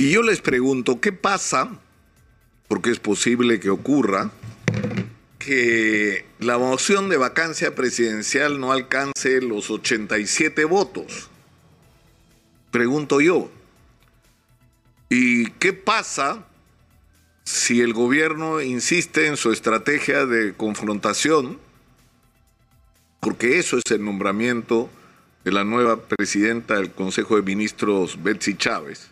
Y 0.00 0.12
yo 0.12 0.22
les 0.22 0.40
pregunto, 0.40 1.00
¿qué 1.00 1.10
pasa? 1.10 1.76
Porque 2.68 2.90
es 2.90 3.00
posible 3.00 3.58
que 3.58 3.68
ocurra 3.68 4.30
que 5.40 6.24
la 6.38 6.56
moción 6.56 7.08
de 7.08 7.16
vacancia 7.16 7.74
presidencial 7.74 8.60
no 8.60 8.70
alcance 8.70 9.40
los 9.40 9.72
87 9.72 10.64
votos. 10.66 11.28
Pregunto 12.70 13.20
yo. 13.20 13.50
¿Y 15.08 15.50
qué 15.52 15.72
pasa 15.72 16.46
si 17.42 17.80
el 17.80 17.92
gobierno 17.92 18.60
insiste 18.60 19.26
en 19.26 19.36
su 19.36 19.50
estrategia 19.50 20.26
de 20.26 20.54
confrontación? 20.54 21.58
Porque 23.18 23.58
eso 23.58 23.78
es 23.78 23.90
el 23.90 24.04
nombramiento 24.04 24.90
de 25.44 25.50
la 25.50 25.64
nueva 25.64 26.02
presidenta 26.02 26.76
del 26.76 26.92
Consejo 26.92 27.34
de 27.34 27.42
Ministros, 27.42 28.22
Betsy 28.22 28.56
Chávez, 28.56 29.10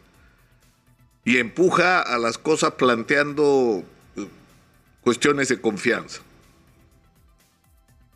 y 1.27 1.39
empuja 1.39 2.01
a 2.01 2.19
las 2.19 2.39
cosas 2.39 2.75
planteando 2.75 3.85
eh, 4.17 4.29
cuestiones 5.01 5.49
de 5.49 5.61
confianza. 5.61 6.23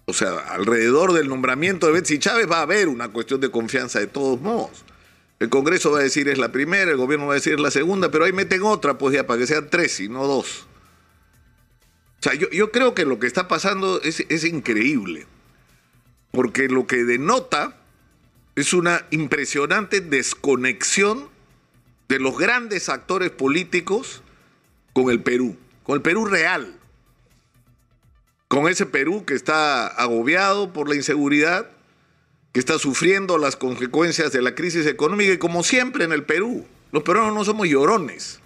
O 0.07 0.13
sea, 0.13 0.39
alrededor 0.39 1.13
del 1.13 1.29
nombramiento 1.29 1.89
de 1.89 1.93
Betsy 1.93 2.21
Chávez 2.21 2.49
va 2.49 2.59
a 2.59 2.63
haber 2.63 2.87
una 2.87 3.09
cuestión 3.09 3.41
de 3.41 3.51
confianza 3.51 3.99
de 3.99 4.07
todos 4.07 4.41
modos. 4.41 4.85
El 5.41 5.49
Congreso 5.49 5.91
va 5.91 5.99
a 5.99 6.03
decir 6.05 6.29
es 6.29 6.39
la 6.39 6.53
primera, 6.53 6.89
el 6.93 6.97
gobierno 6.97 7.27
va 7.27 7.33
a 7.33 7.35
decir 7.35 7.55
es 7.55 7.61
la 7.61 7.73
segunda, 7.73 8.13
pero 8.13 8.27
ahí 8.27 8.33
meten 8.33 8.63
otra, 8.63 8.97
pues 8.97 9.13
ya, 9.13 9.27
para 9.27 9.41
que 9.41 9.47
sean 9.49 9.69
tres 9.69 9.99
y 9.99 10.09
no 10.09 10.29
dos. 10.29 10.67
O 12.21 12.23
sea, 12.23 12.35
yo, 12.35 12.71
creo 12.71 12.95
que 12.95 13.05
lo 13.05 13.19
que 13.19 13.27
está 13.27 13.49
pasando 13.49 14.01
es, 14.03 14.21
es 14.29 14.45
increíble, 14.45 15.27
porque 16.31 16.69
lo 16.69 16.87
que 16.87 17.05
denota 17.05 17.77
es 18.55 18.73
una 18.73 19.05
impresionante 19.11 20.01
desconexión 20.01 21.29
de 22.11 22.21
los 22.21 22.37
grandes 22.37 22.91
actores 22.91 23.31
políticos 23.31 24.23
con 24.93 25.09
el 25.09 25.23
Perú, 25.23 25.57
con 25.83 25.95
el 25.95 26.03
Perú 26.03 26.27
real 26.27 26.77
con 28.51 28.67
ese 28.67 28.85
Perú 28.85 29.25
que 29.25 29.35
está 29.35 29.87
agobiado 29.87 30.73
por 30.73 30.89
la 30.89 30.97
inseguridad, 30.97 31.71
que 32.51 32.59
está 32.59 32.81
sufriendo 32.81 33.39
las 33.39 33.55
consecuencias 33.55 34.33
de 34.33 34.43
la 34.43 34.57
crisis 34.57 34.89
económica 34.89 35.33
y 35.33 35.39
como 35.39 35.63
siempre 35.63 36.03
en 36.03 36.11
el 36.11 36.25
Perú, 36.25 36.67
los 36.91 37.05
peruanos 37.05 37.33
no 37.33 37.45
somos 37.45 37.69
llorones. 37.69 38.41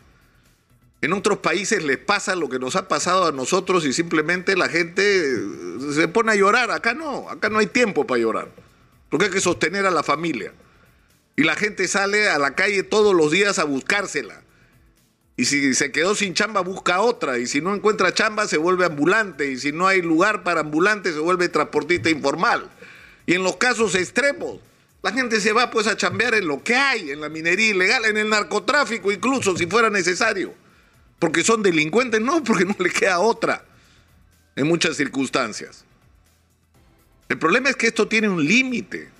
En 1.00 1.14
otros 1.14 1.38
países 1.38 1.82
les 1.82 1.96
pasa 1.96 2.36
lo 2.36 2.50
que 2.50 2.58
nos 2.58 2.76
ha 2.76 2.86
pasado 2.86 3.26
a 3.26 3.32
nosotros 3.32 3.86
y 3.86 3.94
simplemente 3.94 4.58
la 4.58 4.68
gente 4.68 5.38
se 5.94 6.06
pone 6.06 6.32
a 6.32 6.34
llorar. 6.34 6.70
Acá 6.70 6.92
no, 6.92 7.30
acá 7.30 7.48
no 7.48 7.58
hay 7.58 7.66
tiempo 7.66 8.06
para 8.06 8.20
llorar, 8.20 8.50
porque 9.08 9.24
hay 9.24 9.32
que 9.32 9.40
sostener 9.40 9.86
a 9.86 9.90
la 9.90 10.02
familia. 10.02 10.52
Y 11.36 11.42
la 11.42 11.56
gente 11.56 11.88
sale 11.88 12.28
a 12.28 12.38
la 12.38 12.54
calle 12.54 12.82
todos 12.82 13.14
los 13.14 13.30
días 13.32 13.58
a 13.58 13.64
buscársela. 13.64 14.42
Y 15.36 15.46
si 15.46 15.74
se 15.74 15.90
quedó 15.90 16.14
sin 16.14 16.34
chamba, 16.34 16.60
busca 16.60 17.00
otra. 17.00 17.38
Y 17.38 17.46
si 17.46 17.60
no 17.60 17.74
encuentra 17.74 18.14
chamba, 18.14 18.46
se 18.46 18.56
vuelve 18.56 18.84
ambulante. 18.84 19.50
Y 19.50 19.56
si 19.58 19.72
no 19.72 19.88
hay 19.88 20.00
lugar 20.00 20.44
para 20.44 20.60
ambulante, 20.60 21.12
se 21.12 21.18
vuelve 21.18 21.48
transportista 21.48 22.08
informal. 22.08 22.70
Y 23.26 23.34
en 23.34 23.42
los 23.42 23.56
casos 23.56 23.94
extremos, 23.96 24.60
la 25.02 25.12
gente 25.12 25.40
se 25.40 25.52
va 25.52 25.70
pues 25.70 25.86
a 25.86 25.96
chambear 25.96 26.34
en 26.34 26.46
lo 26.46 26.62
que 26.62 26.76
hay, 26.76 27.10
en 27.10 27.20
la 27.20 27.28
minería 27.28 27.70
ilegal, 27.70 28.04
en 28.04 28.16
el 28.16 28.28
narcotráfico 28.28 29.10
incluso, 29.10 29.56
si 29.56 29.66
fuera 29.66 29.90
necesario. 29.90 30.54
Porque 31.18 31.42
son 31.42 31.62
delincuentes, 31.62 32.20
no, 32.20 32.42
porque 32.44 32.64
no 32.64 32.76
le 32.78 32.90
queda 32.90 33.18
otra 33.18 33.64
en 34.56 34.66
muchas 34.66 34.96
circunstancias. 34.96 35.84
El 37.28 37.38
problema 37.38 37.70
es 37.70 37.76
que 37.76 37.88
esto 37.88 38.06
tiene 38.06 38.28
un 38.28 38.44
límite. 38.44 39.10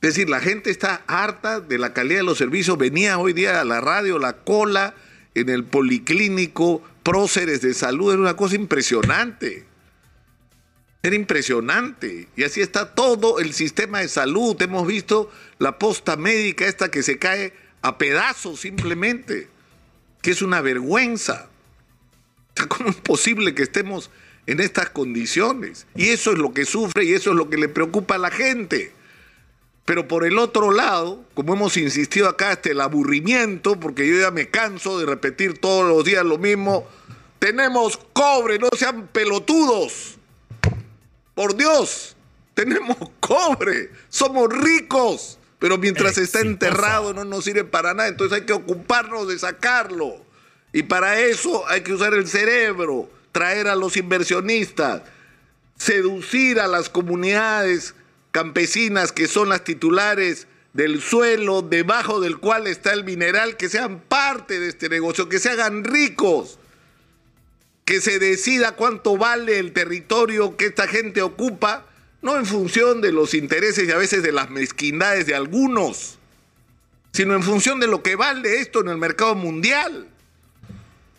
Es 0.00 0.14
decir, 0.14 0.30
la 0.30 0.40
gente 0.40 0.70
está 0.70 1.02
harta 1.08 1.60
de 1.60 1.76
la 1.76 1.92
calidad 1.92 2.20
de 2.20 2.24
los 2.24 2.38
servicios. 2.38 2.78
Venía 2.78 3.18
hoy 3.18 3.32
día 3.32 3.60
a 3.60 3.64
la 3.64 3.80
radio 3.80 4.18
la 4.18 4.44
cola 4.44 4.94
en 5.34 5.48
el 5.48 5.64
policlínico, 5.64 6.82
próceres 7.02 7.62
de 7.62 7.74
salud, 7.74 8.12
era 8.12 8.20
una 8.20 8.36
cosa 8.36 8.54
impresionante. 8.54 9.66
Era 11.02 11.16
impresionante. 11.16 12.28
Y 12.36 12.44
así 12.44 12.60
está 12.60 12.94
todo 12.94 13.38
el 13.38 13.52
sistema 13.52 14.00
de 14.00 14.08
salud. 14.08 14.60
Hemos 14.60 14.86
visto 14.86 15.30
la 15.58 15.78
posta 15.78 16.16
médica 16.16 16.66
esta 16.66 16.90
que 16.90 17.02
se 17.02 17.18
cae 17.18 17.52
a 17.82 17.98
pedazos 17.98 18.60
simplemente, 18.60 19.48
que 20.22 20.30
es 20.30 20.42
una 20.42 20.60
vergüenza. 20.60 21.48
¿Cómo 22.68 22.90
es 22.90 22.96
posible 22.96 23.54
que 23.54 23.62
estemos 23.62 24.10
en 24.46 24.60
estas 24.60 24.90
condiciones? 24.90 25.86
Y 25.96 26.08
eso 26.08 26.32
es 26.32 26.38
lo 26.38 26.52
que 26.52 26.64
sufre 26.64 27.04
y 27.04 27.14
eso 27.14 27.30
es 27.30 27.36
lo 27.36 27.48
que 27.50 27.58
le 27.58 27.68
preocupa 27.68 28.16
a 28.16 28.18
la 28.18 28.30
gente. 28.30 28.92
Pero 29.88 30.06
por 30.06 30.26
el 30.26 30.38
otro 30.38 30.70
lado, 30.70 31.24
como 31.32 31.54
hemos 31.54 31.78
insistido 31.78 32.28
acá, 32.28 32.50
hasta 32.50 32.68
el 32.68 32.82
aburrimiento, 32.82 33.80
porque 33.80 34.06
yo 34.06 34.20
ya 34.20 34.30
me 34.30 34.50
canso 34.50 34.98
de 34.98 35.06
repetir 35.06 35.56
todos 35.56 35.88
los 35.88 36.04
días 36.04 36.26
lo 36.26 36.36
mismo, 36.36 36.86
tenemos 37.38 37.98
cobre, 38.12 38.58
no 38.58 38.68
sean 38.76 39.06
pelotudos. 39.06 40.18
Por 41.34 41.56
Dios, 41.56 42.14
tenemos 42.52 42.98
cobre, 43.18 43.90
somos 44.10 44.50
ricos, 44.50 45.38
pero 45.58 45.78
mientras 45.78 46.18
está 46.18 46.40
enterrado 46.40 47.14
no 47.14 47.24
nos 47.24 47.44
sirve 47.44 47.64
para 47.64 47.94
nada, 47.94 48.10
entonces 48.10 48.40
hay 48.40 48.44
que 48.44 48.52
ocuparnos 48.52 49.26
de 49.28 49.38
sacarlo. 49.38 50.22
Y 50.70 50.82
para 50.82 51.18
eso 51.18 51.66
hay 51.66 51.80
que 51.80 51.94
usar 51.94 52.12
el 52.12 52.28
cerebro, 52.28 53.08
traer 53.32 53.68
a 53.68 53.74
los 53.74 53.96
inversionistas, 53.96 55.00
seducir 55.78 56.60
a 56.60 56.66
las 56.66 56.90
comunidades 56.90 57.94
campesinas 58.30 59.12
que 59.12 59.26
son 59.26 59.48
las 59.48 59.64
titulares 59.64 60.46
del 60.72 61.00
suelo 61.00 61.62
debajo 61.62 62.20
del 62.20 62.38
cual 62.38 62.66
está 62.66 62.92
el 62.92 63.04
mineral, 63.04 63.56
que 63.56 63.68
sean 63.68 64.00
parte 64.00 64.60
de 64.60 64.68
este 64.68 64.88
negocio, 64.88 65.28
que 65.28 65.38
se 65.38 65.50
hagan 65.50 65.84
ricos, 65.84 66.58
que 67.84 68.00
se 68.00 68.18
decida 68.18 68.72
cuánto 68.72 69.16
vale 69.16 69.58
el 69.58 69.72
territorio 69.72 70.56
que 70.56 70.66
esta 70.66 70.86
gente 70.86 71.22
ocupa, 71.22 71.86
no 72.20 72.36
en 72.36 72.46
función 72.46 73.00
de 73.00 73.12
los 73.12 73.34
intereses 73.34 73.88
y 73.88 73.92
a 73.92 73.96
veces 73.96 74.22
de 74.22 74.32
las 74.32 74.50
mezquindades 74.50 75.26
de 75.26 75.34
algunos, 75.34 76.18
sino 77.12 77.34
en 77.34 77.42
función 77.42 77.80
de 77.80 77.86
lo 77.86 78.02
que 78.02 78.16
vale 78.16 78.60
esto 78.60 78.80
en 78.80 78.88
el 78.88 78.98
mercado 78.98 79.34
mundial. 79.34 80.08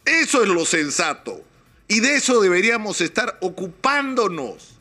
Eso 0.05 0.43
es 0.43 0.49
lo 0.49 0.65
sensato. 0.65 1.43
Y 1.87 2.01
de 2.01 2.15
eso 2.15 2.39
deberíamos 2.39 3.01
estar 3.01 3.37
ocupándonos. 3.41 4.78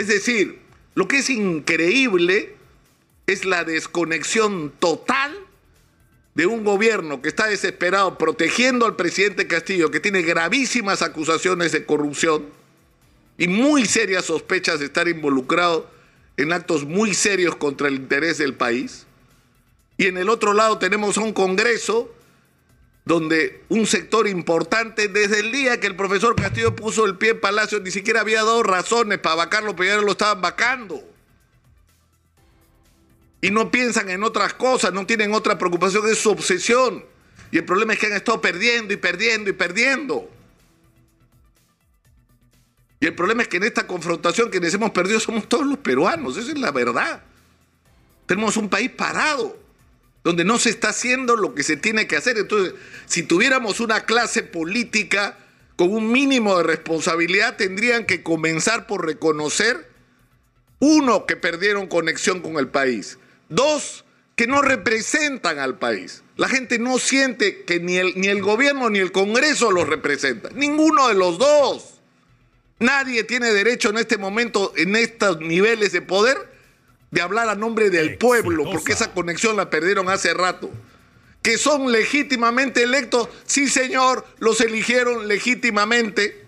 Es 0.00 0.06
decir, 0.06 0.58
lo 0.94 1.06
que 1.06 1.18
es 1.18 1.28
increíble 1.28 2.54
es 3.26 3.44
la 3.44 3.64
desconexión 3.64 4.72
total 4.78 5.36
de 6.34 6.46
un 6.46 6.64
gobierno 6.64 7.20
que 7.20 7.28
está 7.28 7.48
desesperado 7.48 8.16
protegiendo 8.16 8.86
al 8.86 8.96
presidente 8.96 9.46
Castillo, 9.46 9.90
que 9.90 10.00
tiene 10.00 10.22
gravísimas 10.22 11.02
acusaciones 11.02 11.72
de 11.72 11.84
corrupción 11.84 12.46
y 13.36 13.46
muy 13.48 13.84
serias 13.84 14.24
sospechas 14.24 14.80
de 14.80 14.86
estar 14.86 15.06
involucrado 15.06 15.86
en 16.38 16.54
actos 16.54 16.86
muy 16.86 17.12
serios 17.12 17.56
contra 17.56 17.88
el 17.88 17.96
interés 17.96 18.38
del 18.38 18.54
país. 18.54 19.04
Y 19.98 20.06
en 20.06 20.16
el 20.16 20.30
otro 20.30 20.54
lado 20.54 20.78
tenemos 20.78 21.18
a 21.18 21.20
un 21.20 21.34
Congreso 21.34 22.10
donde 23.04 23.64
un 23.68 23.86
sector 23.86 24.28
importante, 24.28 25.08
desde 25.08 25.40
el 25.40 25.52
día 25.52 25.80
que 25.80 25.86
el 25.86 25.96
profesor 25.96 26.36
Castillo 26.36 26.76
puso 26.76 27.06
el 27.06 27.16
pie 27.16 27.30
en 27.30 27.40
Palacio, 27.40 27.80
ni 27.80 27.90
siquiera 27.90 28.20
había 28.20 28.44
dado 28.44 28.62
razones 28.62 29.18
para 29.18 29.36
vacarlo, 29.36 29.74
pero 29.74 29.96
ya 29.96 30.02
lo 30.02 30.12
estaban 30.12 30.40
vacando. 30.40 31.02
Y 33.40 33.50
no 33.50 33.70
piensan 33.70 34.10
en 34.10 34.22
otras 34.22 34.54
cosas, 34.54 34.92
no 34.92 35.06
tienen 35.06 35.32
otra 35.32 35.56
preocupación, 35.56 36.08
es 36.08 36.18
su 36.18 36.30
obsesión. 36.30 37.04
Y 37.50 37.58
el 37.58 37.64
problema 37.64 37.94
es 37.94 37.98
que 37.98 38.06
han 38.06 38.12
estado 38.12 38.40
perdiendo 38.40 38.92
y 38.92 38.96
perdiendo 38.96 39.50
y 39.50 39.54
perdiendo. 39.54 40.30
Y 43.00 43.06
el 43.06 43.14
problema 43.14 43.42
es 43.42 43.48
que 43.48 43.56
en 43.56 43.64
esta 43.64 43.86
confrontación 43.86 44.50
que 44.50 44.60
les 44.60 44.74
hemos 44.74 44.90
perdido 44.90 45.18
somos 45.18 45.48
todos 45.48 45.66
los 45.66 45.78
peruanos, 45.78 46.36
esa 46.36 46.52
es 46.52 46.58
la 46.58 46.70
verdad. 46.70 47.22
Tenemos 48.26 48.58
un 48.58 48.68
país 48.68 48.90
parado 48.90 49.58
donde 50.22 50.44
no 50.44 50.58
se 50.58 50.70
está 50.70 50.90
haciendo 50.90 51.36
lo 51.36 51.54
que 51.54 51.62
se 51.62 51.76
tiene 51.76 52.06
que 52.06 52.16
hacer. 52.16 52.36
Entonces, 52.38 52.74
si 53.06 53.22
tuviéramos 53.22 53.80
una 53.80 54.04
clase 54.04 54.42
política 54.42 55.38
con 55.76 55.92
un 55.92 56.12
mínimo 56.12 56.58
de 56.58 56.64
responsabilidad, 56.64 57.56
tendrían 57.56 58.04
que 58.04 58.22
comenzar 58.22 58.86
por 58.86 59.06
reconocer, 59.06 59.88
uno, 60.78 61.26
que 61.26 61.36
perdieron 61.36 61.86
conexión 61.86 62.40
con 62.40 62.56
el 62.56 62.68
país, 62.68 63.18
dos, 63.48 64.04
que 64.36 64.46
no 64.46 64.62
representan 64.62 65.58
al 65.58 65.78
país. 65.78 66.22
La 66.36 66.48
gente 66.48 66.78
no 66.78 66.98
siente 66.98 67.64
que 67.64 67.80
ni 67.80 67.96
el, 67.96 68.18
ni 68.18 68.28
el 68.28 68.40
gobierno 68.40 68.88
ni 68.88 68.98
el 68.98 69.12
Congreso 69.12 69.70
los 69.70 69.88
representa, 69.88 70.50
ninguno 70.54 71.08
de 71.08 71.14
los 71.14 71.38
dos. 71.38 72.00
Nadie 72.78 73.24
tiene 73.24 73.52
derecho 73.52 73.90
en 73.90 73.98
este 73.98 74.16
momento, 74.16 74.72
en 74.76 74.96
estos 74.96 75.40
niveles 75.40 75.92
de 75.92 76.00
poder, 76.00 76.49
de 77.10 77.20
hablar 77.20 77.48
a 77.48 77.54
nombre 77.54 77.90
del 77.90 78.16
pueblo, 78.18 78.64
porque 78.70 78.92
esa 78.92 79.12
conexión 79.12 79.56
la 79.56 79.70
perdieron 79.70 80.08
hace 80.08 80.32
rato. 80.34 80.70
Que 81.42 81.58
son 81.58 81.90
legítimamente 81.90 82.82
electos, 82.82 83.28
sí 83.46 83.68
señor, 83.68 84.26
los 84.38 84.60
eligieron 84.60 85.26
legítimamente. 85.26 86.44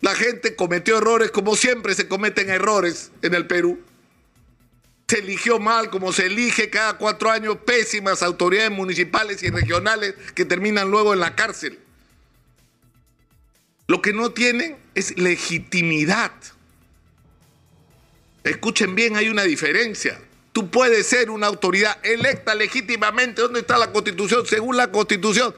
La 0.00 0.14
gente 0.14 0.54
cometió 0.54 0.98
errores 0.98 1.30
como 1.30 1.56
siempre 1.56 1.94
se 1.94 2.08
cometen 2.08 2.50
errores 2.50 3.10
en 3.22 3.34
el 3.34 3.46
Perú. 3.46 3.80
Se 5.08 5.18
eligió 5.18 5.58
mal, 5.58 5.90
como 5.90 6.12
se 6.12 6.26
elige 6.26 6.70
cada 6.70 6.96
cuatro 6.96 7.30
años 7.30 7.58
pésimas 7.66 8.22
autoridades 8.22 8.70
municipales 8.70 9.42
y 9.42 9.50
regionales 9.50 10.14
que 10.34 10.44
terminan 10.44 10.90
luego 10.90 11.12
en 11.12 11.20
la 11.20 11.34
cárcel. 11.34 11.78
Lo 13.86 14.00
que 14.00 14.12
no 14.12 14.32
tienen 14.32 14.76
es 14.94 15.16
legitimidad. 15.18 16.32
Escuchen 18.44 18.94
bien, 18.94 19.16
hay 19.16 19.28
una 19.28 19.44
diferencia. 19.44 20.20
Tú 20.52 20.70
puedes 20.70 21.06
ser 21.06 21.30
una 21.30 21.46
autoridad 21.46 21.96
electa 22.04 22.54
legítimamente. 22.54 23.40
¿Dónde 23.42 23.60
está 23.60 23.78
la 23.78 23.92
constitución? 23.92 24.46
Según 24.46 24.76
la 24.76 24.90
constitución. 24.90 25.54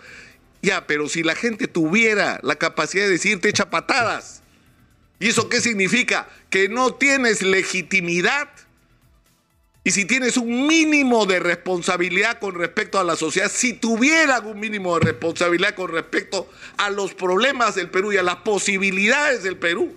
Ya, 0.62 0.86
pero 0.86 1.08
si 1.08 1.22
la 1.22 1.34
gente 1.34 1.66
tuviera 1.66 2.38
la 2.42 2.56
capacidad 2.56 3.04
de 3.04 3.10
decirte 3.10 3.48
echa 3.48 3.70
patadas. 3.70 4.42
¿Y 5.18 5.28
eso 5.28 5.48
qué 5.48 5.60
significa? 5.60 6.28
Que 6.50 6.68
no 6.68 6.94
tienes 6.94 7.42
legitimidad. 7.42 8.48
Y 9.82 9.90
si 9.90 10.06
tienes 10.06 10.36
un 10.36 10.66
mínimo 10.66 11.26
de 11.26 11.40
responsabilidad 11.40 12.38
con 12.38 12.54
respecto 12.54 12.98
a 12.98 13.04
la 13.04 13.16
sociedad, 13.16 13.50
si 13.52 13.74
tuvieran 13.74 14.46
un 14.46 14.58
mínimo 14.58 14.98
de 14.98 15.04
responsabilidad 15.04 15.74
con 15.74 15.92
respecto 15.92 16.50
a 16.78 16.88
los 16.88 17.12
problemas 17.12 17.74
del 17.74 17.90
Perú 17.90 18.12
y 18.12 18.16
a 18.16 18.22
las 18.22 18.36
posibilidades 18.36 19.42
del 19.42 19.58
Perú, 19.58 19.94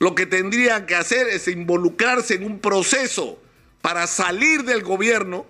lo 0.00 0.14
que 0.14 0.26
tendrían 0.26 0.86
que 0.86 0.96
hacer 0.96 1.28
es 1.28 1.46
involucrarse 1.46 2.34
en 2.34 2.44
un 2.44 2.58
proceso 2.58 3.38
para 3.82 4.06
salir 4.06 4.64
del 4.64 4.82
gobierno 4.82 5.46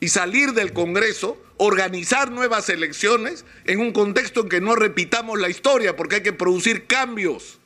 y 0.00 0.08
salir 0.08 0.52
del 0.52 0.72
Congreso, 0.72 1.40
organizar 1.56 2.32
nuevas 2.32 2.68
elecciones 2.68 3.44
en 3.64 3.78
un 3.78 3.92
contexto 3.92 4.40
en 4.40 4.48
que 4.48 4.60
no 4.60 4.74
repitamos 4.74 5.40
la 5.40 5.48
historia, 5.48 5.94
porque 5.94 6.16
hay 6.16 6.22
que 6.22 6.32
producir 6.32 6.88
cambios 6.88 7.60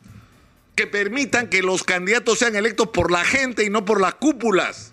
que 0.75 0.87
permitan 0.87 1.49
que 1.49 1.63
los 1.63 1.83
candidatos 1.83 2.39
sean 2.39 2.55
electos 2.55 2.89
por 2.89 3.11
la 3.11 3.25
gente 3.25 3.65
y 3.65 3.71
no 3.71 3.87
por 3.87 3.99
las 3.99 4.17
cúpulas. 4.17 4.93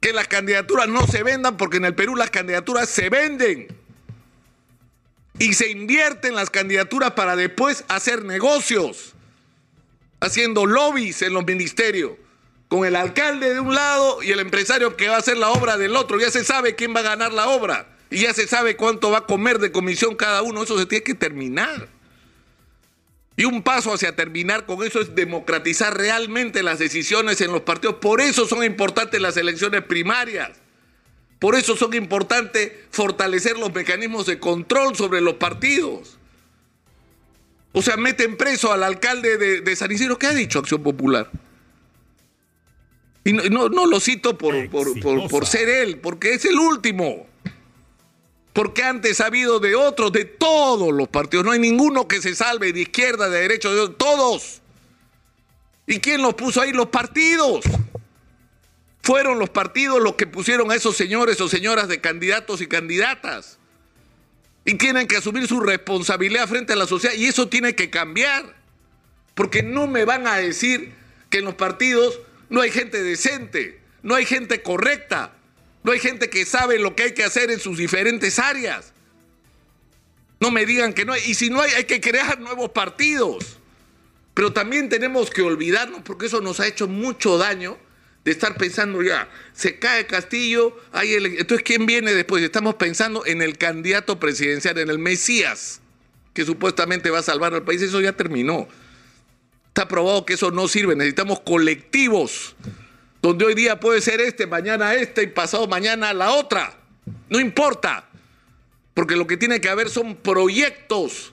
Que 0.00 0.14
las 0.14 0.28
candidaturas 0.28 0.88
no 0.88 1.06
se 1.06 1.22
vendan, 1.22 1.58
porque 1.58 1.76
en 1.76 1.84
el 1.84 1.94
Perú 1.94 2.16
las 2.16 2.30
candidaturas 2.30 2.88
se 2.88 3.10
venden. 3.10 3.68
Y 5.38 5.52
se 5.52 5.68
invierten 5.70 6.34
las 6.34 6.48
candidaturas 6.48 7.10
para 7.10 7.36
después 7.36 7.84
hacer 7.88 8.24
negocios, 8.24 9.14
haciendo 10.22 10.66
lobbies 10.66 11.20
en 11.22 11.34
los 11.34 11.44
ministerios 11.44 12.12
con 12.68 12.86
el 12.86 12.94
alcalde 12.94 13.52
de 13.52 13.60
un 13.60 13.74
lado 13.74 14.22
y 14.22 14.30
el 14.30 14.38
empresario 14.38 14.96
que 14.96 15.08
va 15.08 15.16
a 15.16 15.18
hacer 15.18 15.36
la 15.36 15.50
obra 15.50 15.76
del 15.76 15.96
otro. 15.96 16.18
Ya 16.18 16.30
se 16.30 16.44
sabe 16.44 16.76
quién 16.76 16.94
va 16.94 17.00
a 17.00 17.02
ganar 17.02 17.32
la 17.32 17.48
obra 17.48 17.88
y 18.08 18.20
ya 18.20 18.32
se 18.32 18.46
sabe 18.46 18.76
cuánto 18.76 19.10
va 19.10 19.18
a 19.18 19.26
comer 19.26 19.58
de 19.58 19.72
comisión 19.72 20.14
cada 20.14 20.42
uno. 20.42 20.62
Eso 20.62 20.78
se 20.78 20.86
tiene 20.86 21.02
que 21.02 21.14
terminar. 21.14 21.88
Y 23.36 23.44
un 23.44 23.62
paso 23.62 23.92
hacia 23.92 24.14
terminar 24.14 24.64
con 24.64 24.84
eso 24.84 25.00
es 25.00 25.14
democratizar 25.14 25.96
realmente 25.96 26.62
las 26.62 26.78
decisiones 26.78 27.40
en 27.40 27.50
los 27.50 27.62
partidos. 27.62 27.96
Por 27.96 28.20
eso 28.20 28.46
son 28.46 28.62
importantes 28.62 29.20
las 29.20 29.36
elecciones 29.36 29.82
primarias. 29.82 30.52
Por 31.40 31.56
eso 31.56 31.76
son 31.76 31.94
importantes 31.94 32.72
fortalecer 32.90 33.58
los 33.58 33.74
mecanismos 33.74 34.26
de 34.26 34.38
control 34.38 34.94
sobre 34.94 35.20
los 35.20 35.34
partidos. 35.34 36.18
O 37.72 37.80
sea, 37.82 37.96
meten 37.96 38.36
preso 38.36 38.72
al 38.72 38.82
alcalde 38.82 39.38
de, 39.38 39.60
de 39.62 39.76
San 39.76 39.90
Isidro. 39.90 40.18
¿Qué 40.18 40.26
ha 40.26 40.34
dicho 40.34 40.58
Acción 40.58 40.82
Popular? 40.82 41.30
Y 43.24 43.32
no, 43.32 43.68
no, 43.68 43.86
lo 43.86 44.00
cito 44.00 44.36
por, 44.36 44.68
por, 44.68 45.28
por, 45.28 45.46
ser 45.46 45.68
él, 45.68 45.98
porque 46.00 46.34
es 46.34 46.44
el 46.44 46.58
último. 46.58 47.26
Porque 48.52 48.82
antes 48.82 49.20
ha 49.20 49.26
habido 49.26 49.60
de 49.60 49.76
otros, 49.76 50.12
de 50.12 50.24
todos 50.24 50.92
los 50.92 51.08
partidos. 51.08 51.44
No 51.44 51.52
hay 51.52 51.60
ninguno 51.60 52.08
que 52.08 52.20
se 52.20 52.34
salve 52.34 52.72
de 52.72 52.80
izquierda, 52.80 53.28
de 53.28 53.40
derecha, 53.40 53.70
de 53.70 53.88
todos. 53.90 54.60
¿Y 55.86 56.00
quién 56.00 56.20
los 56.20 56.34
puso 56.34 56.60
ahí? 56.60 56.72
Los 56.72 56.88
partidos. 56.88 57.64
Fueron 59.02 59.38
los 59.38 59.50
partidos 59.50 60.00
los 60.02 60.14
que 60.14 60.26
pusieron 60.26 60.70
a 60.70 60.74
esos 60.74 60.96
señores 60.96 61.40
o 61.40 61.48
señoras 61.48 61.88
de 61.88 62.00
candidatos 62.00 62.60
y 62.60 62.66
candidatas. 62.66 63.58
Y 64.64 64.74
tienen 64.74 65.06
que 65.08 65.16
asumir 65.16 65.46
su 65.46 65.60
responsabilidad 65.60 66.48
frente 66.48 66.72
a 66.72 66.76
la 66.76 66.86
sociedad. 66.86 67.14
Y 67.14 67.26
eso 67.26 67.48
tiene 67.48 67.74
que 67.74 67.90
cambiar. 67.90 68.54
Porque 69.34 69.62
no 69.62 69.86
me 69.86 70.04
van 70.04 70.26
a 70.26 70.36
decir 70.36 70.92
que 71.30 71.38
en 71.38 71.46
los 71.46 71.54
partidos 71.54 72.20
no 72.50 72.60
hay 72.60 72.70
gente 72.70 73.02
decente, 73.02 73.80
no 74.02 74.14
hay 74.14 74.26
gente 74.26 74.62
correcta, 74.62 75.32
no 75.82 75.92
hay 75.92 75.98
gente 75.98 76.28
que 76.28 76.44
sabe 76.44 76.78
lo 76.78 76.94
que 76.94 77.04
hay 77.04 77.12
que 77.14 77.24
hacer 77.24 77.50
en 77.50 77.58
sus 77.58 77.78
diferentes 77.78 78.38
áreas. 78.38 78.92
No 80.38 80.50
me 80.50 80.66
digan 80.66 80.92
que 80.92 81.04
no 81.04 81.14
hay, 81.14 81.22
y 81.24 81.34
si 81.34 81.48
no 81.48 81.62
hay, 81.62 81.70
hay 81.72 81.84
que 81.84 82.00
crear 82.00 82.38
nuevos 82.40 82.70
partidos. 82.72 83.58
Pero 84.34 84.52
también 84.52 84.88
tenemos 84.88 85.30
que 85.30 85.42
olvidarnos, 85.42 86.02
porque 86.02 86.26
eso 86.26 86.40
nos 86.40 86.60
ha 86.60 86.66
hecho 86.66 86.88
mucho 86.88 87.38
daño, 87.38 87.78
de 88.24 88.30
estar 88.30 88.56
pensando 88.56 89.02
ya, 89.02 89.28
se 89.52 89.78
cae 89.78 90.06
Castillo, 90.06 90.76
hay 90.92 91.14
entonces 91.14 91.62
¿quién 91.64 91.86
viene 91.86 92.14
después? 92.14 92.42
Estamos 92.42 92.76
pensando 92.76 93.26
en 93.26 93.42
el 93.42 93.58
candidato 93.58 94.20
presidencial, 94.20 94.78
en 94.78 94.90
el 94.90 94.98
Mesías, 94.98 95.80
que 96.32 96.44
supuestamente 96.44 97.10
va 97.10 97.18
a 97.18 97.22
salvar 97.22 97.52
al 97.54 97.64
país, 97.64 97.82
eso 97.82 98.00
ya 98.00 98.12
terminó. 98.12 98.68
Está 99.68 99.88
probado 99.88 100.24
que 100.26 100.34
eso 100.34 100.50
no 100.50 100.68
sirve. 100.68 100.94
Necesitamos 100.94 101.40
colectivos, 101.40 102.54
donde 103.22 103.46
hoy 103.46 103.54
día 103.54 103.80
puede 103.80 104.00
ser 104.00 104.20
este, 104.20 104.46
mañana 104.46 104.94
este 104.94 105.22
y 105.22 105.28
pasado 105.28 105.66
mañana 105.66 106.12
la 106.12 106.32
otra. 106.32 106.78
No 107.28 107.40
importa, 107.40 108.08
porque 108.94 109.16
lo 109.16 109.26
que 109.26 109.36
tiene 109.36 109.60
que 109.60 109.68
haber 109.68 109.88
son 109.88 110.16
proyectos 110.16 111.32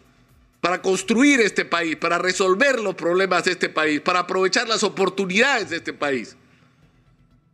para 0.62 0.82
construir 0.82 1.40
este 1.42 1.66
país, 1.66 1.96
para 1.96 2.18
resolver 2.18 2.80
los 2.80 2.96
problemas 2.96 3.46
de 3.46 3.52
este 3.52 3.70
país, 3.70 4.02
para 4.02 4.20
aprovechar 4.20 4.68
las 4.68 4.84
oportunidades 4.84 5.70
de 5.70 5.78
este 5.78 5.94
país, 5.94 6.36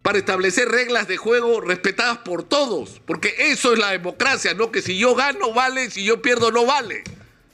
para 0.06 0.20
establecer 0.20 0.70
reglas 0.70 1.08
de 1.08 1.18
juego 1.18 1.62
respetadas 1.62 2.20
por 2.20 2.44
todos, 2.44 3.02
porque 3.08 3.34
eso 3.40 3.74
es 3.74 3.80
la 3.80 3.90
democracia, 3.90 4.54
no 4.54 4.72
que 4.72 4.84
si 4.84 5.00
yo 5.00 5.16
gano 5.16 5.52
vale, 5.52 5.90
si 5.90 6.04
yo 6.04 6.22
pierdo 6.22 6.52
no 6.52 6.64
vale. 6.64 7.04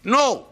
No, 0.03 0.51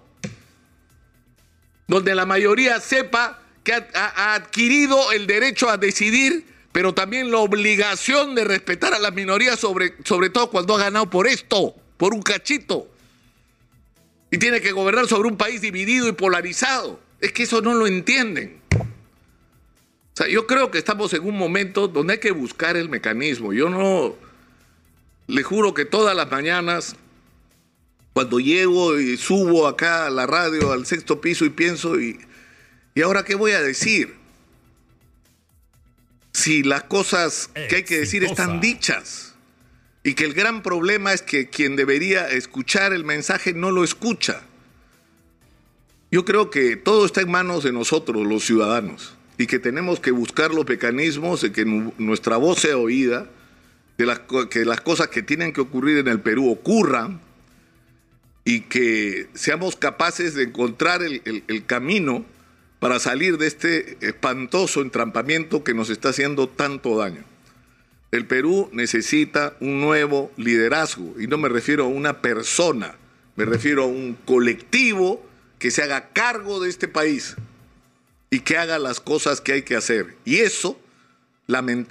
donde 1.89 2.15
la 2.15 2.25
mayoría 2.25 2.79
sepa 2.79 3.41
que 3.65 3.73
ha, 3.73 4.33
adquirido 4.33 5.11
el 5.11 5.27
derecho 5.27 5.69
a 5.69 5.75
decidir, 5.75 6.47
pero 6.71 6.93
también 6.93 7.31
la 7.31 7.39
obligación 7.39 8.33
de 8.33 8.45
respetar 8.45 8.93
a 8.93 8.99
las 8.99 9.11
minorías, 9.11 9.59
sobre, 9.59 9.93
sobre 10.05 10.29
todo 10.29 10.49
cuando 10.51 10.75
ha 10.75 10.79
ganado 10.79 11.09
por 11.09 11.27
esto, 11.27 11.75
por 11.97 12.13
un 12.13 12.21
cachito. 12.21 12.87
Y 14.31 14.37
tiene 14.37 14.61
que 14.61 14.71
gobernar 14.71 15.05
sobre 15.09 15.27
un 15.27 15.35
país 15.35 15.59
dividido 15.59 16.07
y 16.07 16.13
polarizado. 16.13 16.97
Es 17.19 17.33
que 17.33 17.43
eso 17.43 17.59
no 17.59 17.73
lo 17.73 17.87
entienden. 17.87 18.58
Sea, 20.19 20.27
yo 20.27 20.45
creo 20.45 20.69
que 20.69 20.77
estamos 20.77 21.13
en 21.13 21.25
un 21.25 21.37
momento 21.37 21.87
donde 21.87 22.15
hay 22.15 22.19
que 22.19 22.31
buscar 22.31 22.75
el 22.75 22.89
mecanismo. 22.89 23.53
Yo 23.53 23.69
no, 23.69 24.17
le 25.27 25.43
juro 25.43 25.73
que 25.73 25.85
todas 25.85 26.13
las 26.13 26.29
mañanas 26.29 26.97
cuando 28.11 28.41
llego 28.41 28.99
y 28.99 29.15
subo 29.15 29.65
acá 29.65 30.07
a 30.07 30.09
la 30.09 30.27
radio 30.27 30.73
al 30.73 30.85
sexto 30.85 31.21
piso 31.21 31.45
y 31.45 31.51
pienso, 31.51 31.97
¿y, 32.01 32.19
¿y 32.95 33.01
ahora 33.01 33.23
qué 33.23 33.35
voy 33.35 33.53
a 33.53 33.61
decir? 33.61 34.17
Si 36.33 36.63
las 36.63 36.83
cosas 36.83 37.49
que 37.69 37.77
hay 37.77 37.83
que 37.83 37.99
decir 37.99 38.25
están 38.25 38.59
dichas 38.59 39.35
y 40.03 40.15
que 40.15 40.25
el 40.25 40.33
gran 40.33 40.63
problema 40.63 41.13
es 41.13 41.21
que 41.21 41.49
quien 41.49 41.77
debería 41.77 42.27
escuchar 42.27 42.91
el 42.91 43.05
mensaje 43.05 43.53
no 43.53 43.71
lo 43.71 43.85
escucha. 43.85 44.41
Yo 46.11 46.25
creo 46.25 46.49
que 46.49 46.75
todo 46.75 47.05
está 47.05 47.21
en 47.21 47.31
manos 47.31 47.63
de 47.63 47.71
nosotros, 47.71 48.27
los 48.27 48.43
ciudadanos, 48.43 49.15
y 49.39 49.47
que 49.47 49.57
tenemos 49.57 50.01
que 50.01 50.11
buscar 50.11 50.53
los 50.53 50.67
mecanismos 50.67 51.39
de 51.41 51.53
que 51.53 51.63
nuestra 51.63 52.35
voz 52.35 52.59
sea 52.59 52.77
oída, 52.77 53.25
de 53.97 54.05
las, 54.05 54.19
que 54.49 54.65
las 54.65 54.81
cosas 54.81 55.07
que 55.07 55.23
tienen 55.23 55.53
que 55.53 55.61
ocurrir 55.61 55.97
en 55.97 56.09
el 56.09 56.19
Perú 56.19 56.51
ocurran, 56.51 57.21
y 58.43 58.61
que 58.61 59.29
seamos 59.35 59.77
capaces 59.77 60.33
de 60.33 60.43
encontrar 60.43 61.01
el, 61.03 61.65
camino 61.67 62.25
para 62.79 62.99
salir 62.99 63.37
de 63.37 63.47
este 63.47 63.97
espantoso 64.01 64.81
entrampamiento 64.81 65.63
que 65.63 65.73
nos 65.73 65.89
está 65.89 66.09
haciendo 66.09 66.49
tanto 66.49 66.97
daño. 66.97 67.23
El 68.11 68.25
Perú 68.25 68.69
necesita 68.73 69.55
un 69.61 69.79
nuevo 69.79 70.31
liderazgo 70.35 71.15
y 71.17 71.27
no 71.27 71.37
me 71.37 71.47
refiero 71.47 71.85
a 71.85 71.87
una 71.87 72.21
persona, 72.21 72.95
me 73.37 73.45
refiero 73.45 73.83
a 73.83 73.87
un 73.87 74.17
colectivo 74.25 75.25
que 75.59 75.71
se 75.71 75.83
haga 75.83 76.09
cargo 76.09 76.59
de 76.59 76.69
este 76.69 76.89
país 76.89 77.37
y 78.29 78.41
que 78.41 78.57
haga 78.57 78.79
las 78.79 78.99
cosas 78.99 79.41
que 79.41 79.53
hay 79.53 79.61
que 79.63 79.75
hacer. 79.75 80.15
Y 80.25 80.37
eso, 80.37 80.79
lamentablemente, 81.47 81.87